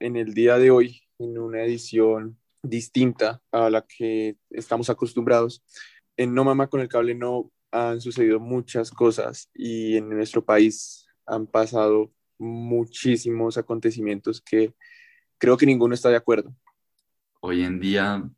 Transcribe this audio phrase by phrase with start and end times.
[0.00, 5.64] en el día de hoy en una edición distinta a la que estamos acostumbrados.
[6.16, 11.06] En No Mama con el Cable no han sucedido muchas cosas y en nuestro país
[11.26, 14.74] han pasado muchísimos acontecimientos que
[15.38, 16.54] creo que ninguno está de acuerdo.
[17.40, 18.28] Hoy en día,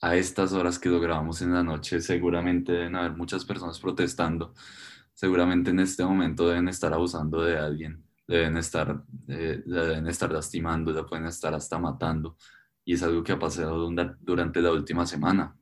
[0.00, 4.54] a estas horas que lo grabamos en la noche, seguramente deben haber muchas personas protestando.
[5.14, 10.92] Seguramente en este momento deben estar abusando de alguien, deben estar, eh, deben estar lastimando,
[10.92, 12.36] la pueden estar hasta matando.
[12.84, 15.56] Y es algo que ha pasado durante la última semana.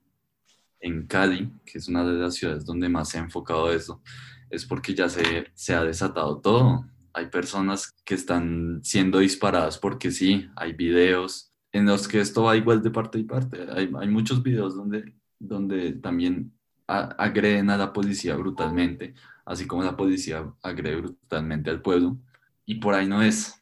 [0.81, 4.03] En Cali, que es una de las ciudades donde más se ha enfocado eso,
[4.51, 6.85] es porque ya se, se ha desatado todo
[7.15, 12.57] hay personas que están siendo disparadas porque sí, hay videos en los que esto va
[12.57, 13.67] igual de parte y parte.
[13.71, 16.53] Hay, hay muchos videos donde, donde también
[16.87, 19.15] agreden a la policía brutalmente,
[19.47, 22.19] así como la policía agrede brutalmente al pueblo.
[22.67, 23.55] Y por ahí no es.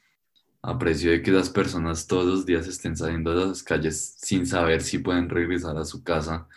[0.63, 4.83] Aprecio de que las personas todos los días estén saliendo a las calles sin saber
[4.83, 6.49] si pueden regresar a su casa.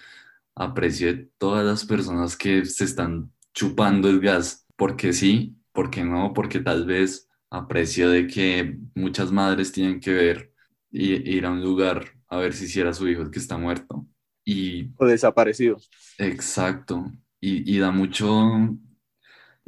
[0.55, 6.05] Aprecio de todas las personas que se están chupando el gas porque sí ¿por qué
[6.05, 6.31] no?
[6.33, 10.53] Porque tal vez aprecio de que muchas madres tienen que ver
[10.89, 14.07] y ir a un lugar a ver si hiciera su hijo el que está muerto.
[14.45, 15.77] Y, o desaparecido.
[16.17, 17.11] Exacto.
[17.45, 18.77] Y, da mucho,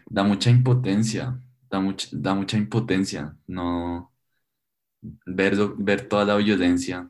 [0.05, 1.37] da mucha impotencia,
[1.79, 4.11] da, da mucha impotencia, no
[5.25, 7.09] ver, ver toda la violencia.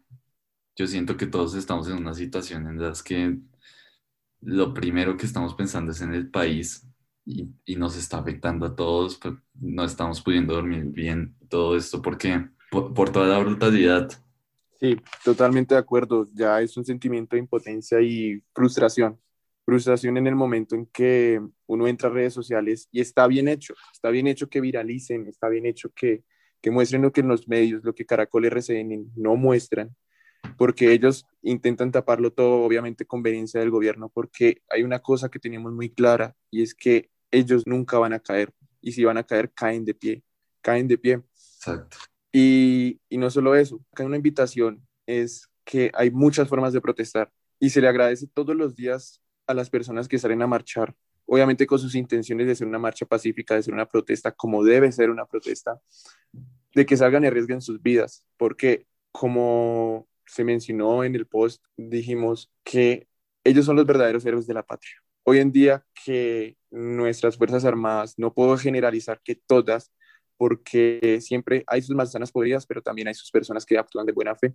[0.76, 3.40] Yo siento que todos estamos en una situación en la que
[4.42, 6.88] lo primero que estamos pensando es en el país
[7.26, 12.02] y, y, nos está afectando a todos, pues no estamos pudiendo dormir bien, todo esto,
[12.02, 14.10] porque por, por, toda la brutalidad.
[14.80, 19.20] Sí, totalmente de acuerdo, ya es un sentimiento de impotencia y frustración,
[19.66, 23.74] frustración en el momento en que uno entra a redes sociales y está bien hecho,
[23.92, 26.24] está bien hecho que viralicen, está bien hecho que,
[26.62, 29.96] que muestren lo que en los medios, lo que Caracol RCN no muestran,
[30.58, 35.74] porque ellos intentan taparlo todo, obviamente, conveniencia del gobierno, porque hay una cosa que tenemos
[35.74, 38.54] muy clara y es que ellos nunca van a caer.
[38.82, 40.24] Y si van a caer, caen de pie,
[40.62, 41.22] caen de pie.
[41.34, 41.98] Exacto.
[42.32, 46.82] Y, y no solo eso, acá hay una invitación, es que hay muchas formas de
[46.82, 50.96] protestar y se le agradece todos los días a las personas que salen a marchar,
[51.26, 54.92] obviamente con sus intenciones de ser una marcha pacífica, de ser una protesta como debe
[54.92, 55.80] ser una protesta,
[56.74, 62.52] de que salgan y arriesguen sus vidas, porque como se mencionó en el post, dijimos
[62.64, 63.08] que
[63.44, 65.02] ellos son los verdaderos héroes de la patria.
[65.24, 69.92] Hoy en día que nuestras Fuerzas Armadas, no puedo generalizar que todas,
[70.38, 74.36] porque siempre hay sus manzanas podridas, pero también hay sus personas que actúan de buena
[74.36, 74.54] fe,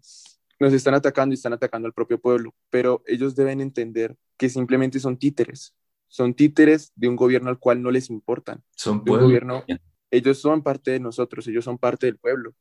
[0.60, 5.00] nos están atacando y están atacando al propio pueblo, pero ellos deben entender que simplemente
[5.00, 5.75] son títeres,
[6.06, 8.62] son títeres de un gobierno al cual no les importan.
[8.76, 9.65] Son de un gobierno,
[10.10, 12.54] ellos son parte de nosotros, ellos son parte del pueblo.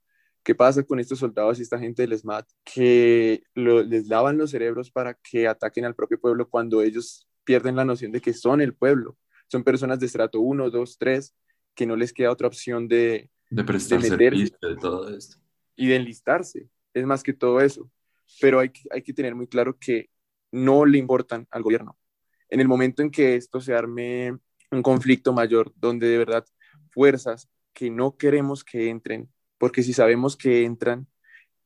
[0.43, 4.89] ¿Qué pasa con estos soldados y esta gente del SMAT que les lavan los cerebros
[4.89, 8.73] para que ataquen al propio pueblo cuando ellos pierden la noción de que son el
[8.73, 9.17] pueblo.
[9.47, 11.35] Son personas de estrato 1, 2, 3,
[11.75, 15.37] que no les queda otra opción de, de prestar servicio, de todo esto.
[15.75, 16.69] Y de enlistarse.
[16.93, 17.89] Es más que todo eso.
[18.41, 20.09] Pero hay, hay que tener muy claro que
[20.51, 21.97] no le importan al gobierno.
[22.49, 24.37] En el momento en que esto se arme
[24.71, 26.45] un conflicto mayor, donde de verdad
[26.91, 31.07] fuerzas que no queremos que entren, porque si sabemos que entran,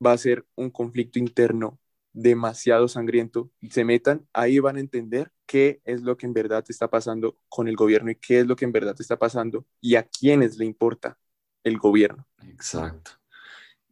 [0.05, 1.79] va a ser un conflicto interno
[2.11, 6.89] demasiado sangriento, se metan, ahí van a entender qué es lo que en verdad está
[6.89, 10.03] pasando con el gobierno y qué es lo que en verdad está pasando y a
[10.03, 11.17] quiénes le importa
[11.63, 12.27] el gobierno.
[12.43, 13.22] Exacto.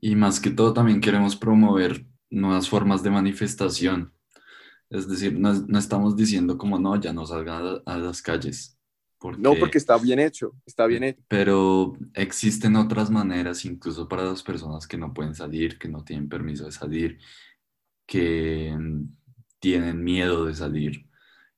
[0.01, 4.11] Y más que todo también queremos promover nuevas formas de manifestación.
[4.89, 8.77] Es decir, no, estamos diciendo como no, ya no salgan a, las calles.
[9.37, 11.21] no, porque está bien hecho, está bien hecho.
[11.27, 16.27] Pero existen otras maneras, incluso para las personas que no pueden salir, que no tienen
[16.27, 17.19] permiso de salir,
[18.07, 18.75] que
[19.59, 21.07] tienen miedo de salir,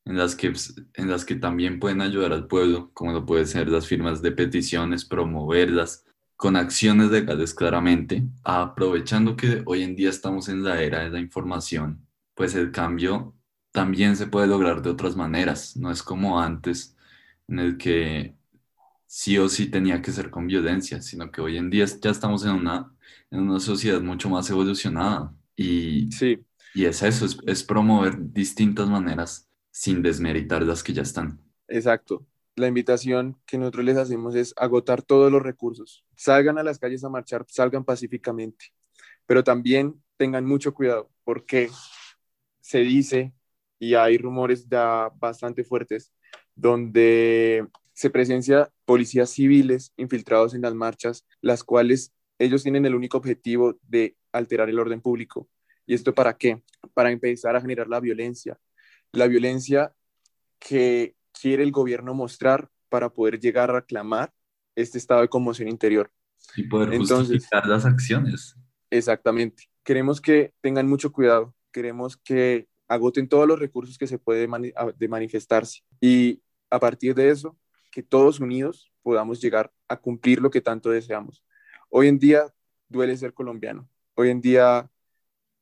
[0.06, 0.54] en las que,
[0.96, 4.34] en las que también pueden ayudar al pueblo, como lo pueden ser las firmas de
[4.34, 6.06] peticiones, promoverlas
[6.36, 11.20] con acciones legales claramente, aprovechando que hoy en día estamos en la era de la
[11.20, 13.36] información, pues el cambio
[13.72, 16.96] también se puede lograr de otras maneras, no es como antes
[17.48, 18.36] en el que
[19.08, 22.46] sí o sí tenía que ser con violencia, sino que hoy en día ya estamos
[22.46, 22.92] en una,
[23.32, 26.44] en una sociedad mucho más evolucionada y, sí.
[26.74, 31.40] y es eso, es, promover distintas maneras sin desmeritar las que ya están.
[31.68, 32.26] Exacto.
[32.56, 36.06] La invitación que nosotros les hacemos es agotar todos los recursos.
[36.16, 38.74] Salgan a las calles a marchar, salgan pacíficamente,
[39.26, 41.70] pero también tengan mucho cuidado porque
[42.62, 43.34] se dice
[43.80, 46.14] y hay rumores ya bastante fuertes
[46.56, 53.18] donde se presencia policías civiles infiltrados en las marchas, las cuales ellos tienen el único
[53.18, 55.48] objetivo de alterar el orden público.
[55.86, 56.62] ¿Y esto para qué?
[56.94, 58.58] Para empezar a generar la violencia.
[59.12, 59.94] La violencia
[60.60, 64.32] que quiere el gobierno mostrar para poder llegar a reclamar
[64.76, 66.12] este estado de conmoción interior.
[66.56, 68.56] Y poder justificar las acciones.
[68.90, 69.64] Exactamente.
[69.84, 71.56] Queremos que tengan mucho cuidado.
[71.72, 74.48] Queremos que agoten todos los recursos que se puede
[74.98, 75.82] de manifestarse.
[76.00, 77.58] Y a partir de eso,
[77.92, 81.44] que todos unidos podamos llegar a cumplir lo que tanto deseamos.
[81.90, 82.54] Hoy en día
[82.90, 83.90] duele ser colombiano.
[84.16, 84.90] Hoy en día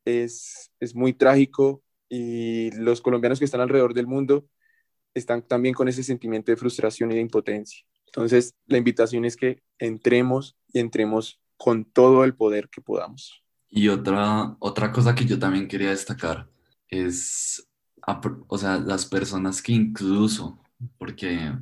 [0.06, 4.46] es, es muy trágico y los colombianos que están alrededor del mundo
[5.14, 7.84] están también con ese sentimiento de frustración y de impotencia.
[8.06, 13.44] Entonces, la invitación es que entremos y entremos con todo el poder que podamos.
[13.70, 16.50] Y otra, otra cosa que yo también quería destacar
[16.90, 17.66] es,
[18.48, 20.60] o sea, las personas que incluso,
[20.98, 21.54] porque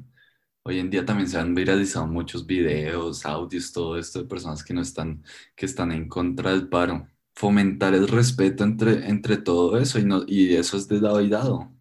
[0.63, 4.74] hoy en día también se han viralizado muchos videos, audios, todo esto de personas que
[4.74, 5.24] no están,
[5.56, 7.07] que están en contra del paro.
[7.36, 11.30] Fomentar el respeto entre, entre todo eso y, no, y eso es de lado y
[11.30, 11.72] dado.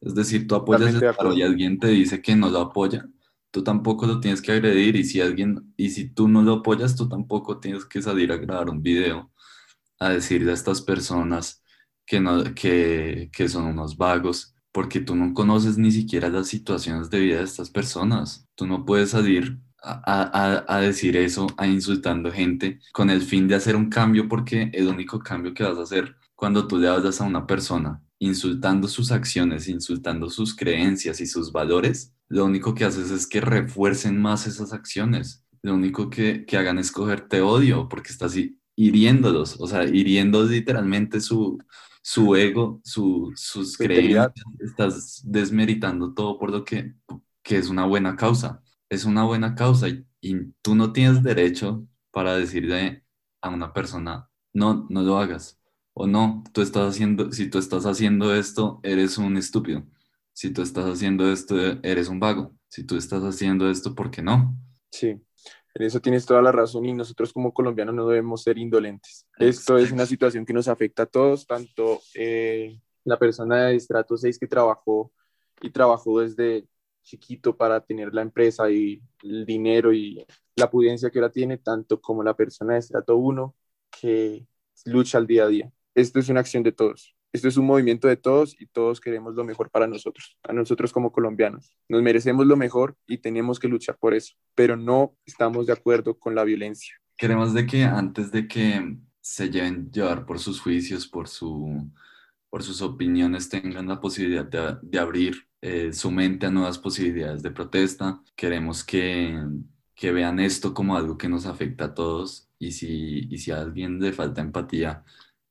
[0.00, 3.08] Es decir, tú apoyas el paro y alguien te dice que no lo apoya,
[3.50, 6.94] tú tampoco lo tienes que agredir y si alguien, y si tú no lo apoyas,
[6.96, 9.32] tú tampoco tienes que salir a grabar un video
[9.98, 11.62] a decirle a estas personas
[12.06, 17.10] que, no, que, que son unos vagos, porque tú no conoces ni siquiera las situaciones
[17.10, 18.46] de vida de estas personas.
[18.54, 23.48] Tú no puedes salir a, a, a, decir eso, a insultando gente con el fin
[23.48, 26.88] de hacer un cambio, porque el único cambio que vas a hacer cuando tú le
[26.88, 32.74] hablas a una persona insultando sus acciones, insultando sus creencias y sus valores, lo único
[32.74, 35.44] que haces es que refuercen más esas acciones.
[35.62, 38.36] Lo único que, que hagan es cogerte odio porque estás
[38.76, 41.58] hiriéndolos, o sea, hiriendo literalmente su,
[42.02, 44.32] su ego, su, sus creencias.
[44.60, 46.94] Estás desmeritando todo por lo que,
[47.42, 48.62] que es una buena causa.
[48.88, 53.04] Es una buena causa y, y tú no tienes derecho para decirle
[53.40, 55.57] a una persona, no, no lo hagas
[55.98, 59.82] o no, tú estás haciendo, si tú estás haciendo esto, eres un estúpido.
[60.32, 62.54] Si tú estás haciendo esto, eres un vago.
[62.68, 64.56] Si tú estás haciendo esto, ¿por qué no?
[64.92, 69.26] Sí, en eso tienes toda la razón y nosotros como colombianos no debemos ser indolentes.
[69.38, 74.16] Esto es una situación que nos afecta a todos, tanto eh, la persona de estrato
[74.16, 75.12] 6 que trabajó
[75.60, 76.64] y trabajó desde
[77.02, 80.24] chiquito para tener la empresa y el dinero y
[80.54, 83.56] la pudencia que ahora tiene, tanto como la persona de estrato 1
[84.00, 84.46] que
[84.84, 87.14] lucha al día a día esto es una acción de todos.
[87.32, 90.92] Esto es un movimiento de todos y todos queremos lo mejor para nosotros, a nosotros
[90.92, 91.74] como colombianos.
[91.88, 96.18] Nos merecemos lo mejor y tenemos que luchar por eso, pero no estamos de acuerdo
[96.18, 96.94] con la violencia.
[97.16, 101.90] Queremos de que antes de que se lleven llevar por sus juicios, por, su,
[102.48, 107.42] por sus opiniones, tengan la posibilidad de, de abrir eh, su mente a nuevas posibilidades
[107.42, 108.22] de protesta.
[108.36, 109.38] Queremos que,
[109.94, 113.60] que vean esto como algo que nos afecta a todos y si, y si a
[113.60, 115.04] alguien le falta empatía,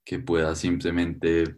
[0.07, 1.57] que pueda simplemente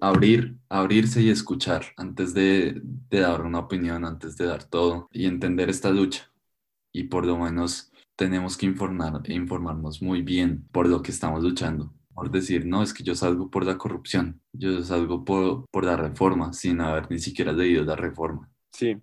[0.00, 2.80] abrir, abrirse y escuchar antes de,
[3.10, 6.32] dar una opinión, antes de dar todo y entender esta lucha.
[6.92, 11.92] Y por lo menos tenemos que informar, informarnos muy bien por lo que estamos luchando.
[12.14, 15.96] Por decir, no, es que yo salgo por la corrupción, yo salgo por, por la
[15.96, 18.48] reforma sin haber ni siquiera leído la reforma.
[18.72, 18.96] Sí,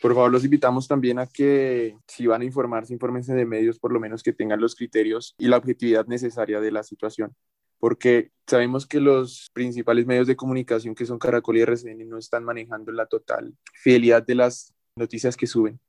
[0.00, 3.92] por favor, los invitamos también a que si van a informarse, infórmense de medios, por
[3.92, 7.34] lo menos que tengan los criterios y la objetividad necesaria de la situación
[7.80, 12.44] porque sabemos que los principales medios de comunicación que son Caracol y RCN no están
[12.44, 15.80] manejando la total fidelidad de las noticias que suben.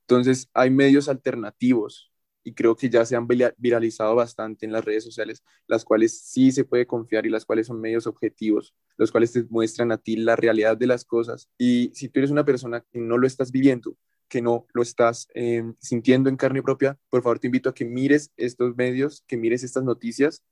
[0.00, 2.12] Entonces, hay medios alternativos
[2.42, 3.26] y creo que ya se han
[3.58, 7.66] viralizado bastante en las redes sociales, las cuales sí se puede confiar y las cuales
[7.66, 11.50] son medios objetivos, los cuales te muestran a ti la realidad de las cosas.
[11.58, 13.96] Y si tú eres una persona que no lo estás viviendo,
[14.28, 17.84] que no lo estás eh, sintiendo en carne propia, por favor te invito a que
[17.84, 20.44] mires estos medios, que mires estas noticias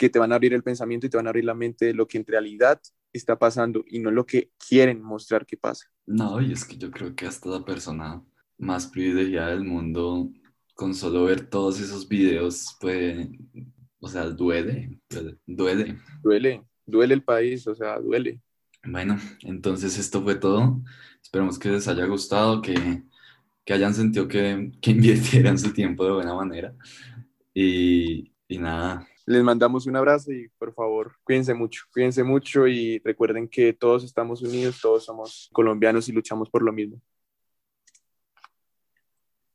[0.00, 1.92] que te van a abrir el pensamiento y te van a abrir la mente de
[1.92, 2.80] lo que en realidad
[3.12, 5.92] está pasando y no lo que quieren mostrar que pasa.
[6.06, 8.24] No, y es que yo creo que hasta la persona
[8.56, 10.30] más privilegiada del mundo,
[10.74, 13.28] con solo ver todos esos videos, pues,
[13.98, 14.98] o sea, duele,
[15.46, 15.98] duele.
[16.22, 18.40] Duele, duele el país, o sea, duele.
[18.82, 20.80] Bueno, entonces esto fue todo.
[21.22, 23.02] Esperamos que les haya gustado, que,
[23.66, 26.74] que hayan sentido que, que invirtieran su tiempo de buena manera.
[27.52, 32.98] Y, y nada, les mandamos un abrazo y por favor, cuídense mucho, cuídense mucho y
[32.98, 37.00] recuerden que todos estamos unidos, todos somos colombianos y luchamos por lo mismo.